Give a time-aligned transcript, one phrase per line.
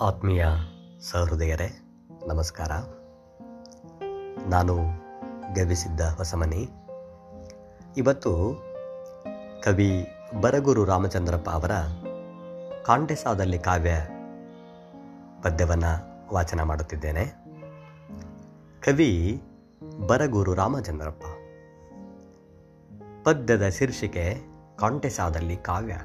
[0.00, 0.46] ಆತ್ಮೀಯ
[1.00, 1.68] ಸಹೃದಯರೇ,
[2.26, 2.70] ನಮಸ್ಕಾರ.
[4.48, 4.76] ನಾನು
[5.54, 6.68] ಗವಿಸಿದ್ದ ಹೊಸಮನಿ.
[7.96, 8.62] ಇವತ್ತು
[9.64, 10.06] ಕವಿ
[10.40, 11.70] ಬರಗೂರು ರಾಮಚಂದ್ರಪ್ಪ ಅವರ
[12.86, 13.94] ಕಾಂಟೆಸಾದಲ್ಲಿ ಕಾವ್ಯ
[15.42, 17.24] ಪದ್ಯವನ್ನು ವಾಚನ ಮಾಡುತ್ತಿದ್ದೇನೆ.
[18.80, 19.42] ಕವಿ
[20.06, 21.24] ಬರಗೂರು ರಾಮಚಂದ್ರಪ್ಪ.
[23.24, 24.40] ಪದ್ಯದ ಶೀರ್ಷಿಕೆ
[24.78, 25.96] ಕಾಂಟೆಸಾದಲ್ಲಿ ಕಾವ್ಯ.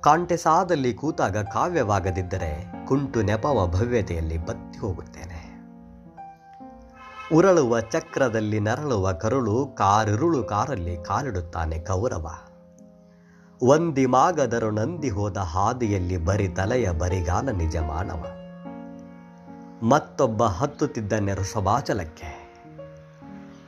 [0.00, 5.58] ಕಾಂಟೆಸಾದಲ್ಲಿ ಕೂತಾಗ ಕಾವ್ಯವಾಗದಿದ್ದರೆ ಕುಂಟು ನೆಪವ ಭವ್ಯತೆಯಲ್ಲಿ ಬತ್ತಿ ಹೋಗುತ್ತೇನೆ.
[7.34, 12.30] ಉರಳುವ ಚಕ್ರದಲ್ಲಿ ನರಳುವ ಕರುಳು ಕಾರಿರುಳು ಕಾರಲ್ಲಿ ಕಾಲಿಡುತ್ತಾನೆ ಕೌರವ.
[13.62, 18.26] ಒಂದಿಮಾಗದರು ನಂದಿ ಹೋದ ಹಾದಿಯಲ್ಲಿ ಬರಿ ತಲೆಯ ಬರಿಗಾಲ ನಿಜ ಮಾನವ
[19.82, 22.54] ಮತ್ತೊಬ್ಬ ಹತ್ತುತ್ತಿದ್ದ ರಸಬಾಚಲಕ್ಕೆ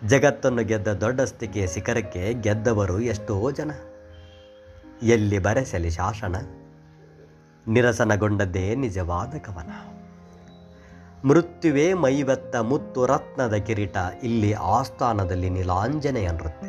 [0.06, 3.70] ಜಗತ್ತನ್ನು ಗೆದ್ದ ದೊಡ್ಡಸ್ತಿಕೆಯ ಶಿಖರಕ್ಕೆ ಗೆದ್ದವರು ಎಷ್ಟೋ ಜನ.
[5.02, 6.36] ಎಲ್ಲಿ ಬರೆಸಲಿ ಶಾಸನ?
[7.68, 9.70] ನಿರಸನಗೊಂಡದ್ದೇ ನಿಜವಾದ ಕವನ.
[11.28, 16.66] ಮೃತ್ಯುವೇ ಮೈವತ್ತ ಮುತ್ತು ರತ್ನದ ಕಿರೀಟ, ಇಲ್ಲಿ ಆಸ್ಥಾನದಲ್ಲಿ ನೀಲಾಂಜನೆಯ ನೃತ್ಯ.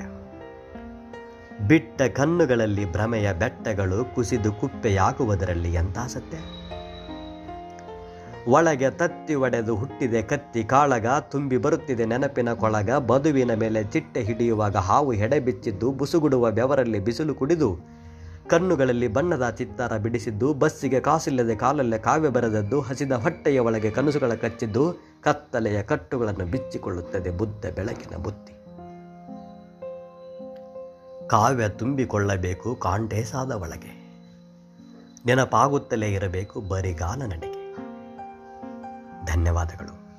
[1.67, 6.37] ಬಿಟ್ಟ ಕಣ್ಣುಗಳಲ್ಲಿ ಭ್ರಮೆಯ ಬೆಟ್ಟಗಳು ಕುಸಿದು ಕುಪ್ಪೆಯಾಗುವುದರಲ್ಲಿ ಎಂಥ ಸತ್ಯ?
[8.47, 15.11] ಒಳಗೆ ತತ್ತಿ ಒಡೆದು ಹುಟ್ಟಿದೆ ಕತ್ತಿ, ಕಾಳಗ ತುಂಬಿ ಬರುತ್ತಿದೆ ನೆನಪಿನ ಕೊಳಗ, ಬದುವಿನ ಮೇಲೆ ಚಿಟ್ಟೆ ಹಿಡಿಯುವಾಗ ಹಾವು
[15.11, 18.00] ಹೆಡೆ ಬಿಚ್ಚಿದ್ದು ಬುಸುಗುಡುವ ಬೆವರಲ್ಲಿ ಬಿಸಿಲು ಕುಡಿದು
[18.51, 24.93] ಕಣ್ಣುಗಳಲ್ಲಿ ಬಣ್ಣದ ಚಿತ್ತಾರ ಬಿಡಿಸಿದ್ದು, ಬಸ್ಸಿಗೆ ಕಾಸಿಲ್ಲದೆ ಕಾಲಲ್ಲೇ ಕಾವ್ಯ ಬರೆದದ್ದು, ಹಸಿದ ಹೊಟ್ಟೆಯ ಒಳಗೆ ಕನಸುಗಳ ಕಚ್ಚಿದ್ದು,
[25.23, 28.53] ಕತ್ತಲೆಯ ಕಟ್ಟುಗಳನ್ನು ಬಿಚ್ಚಿಕೊಳ್ಳುತ್ತದೆ ಬುದ್ಧ ಬೆಳಕಿನ ಬುದ್ಧಿ
[31.27, 34.01] ಕಾವ್ಯ ತುಂಬಿಕೊಳ್ಳಬೇಕು ಕಾಂಟೇಸಾದ ಒಳಗೆ.
[35.25, 37.75] ನೆನಪಾಗುತ್ತಲೇ ಇರಬೇಕು ಬರಿಗಾಲ ನಡೆಗೆ
[39.25, 40.10] ಧನ್ಯವಾದಗಳು.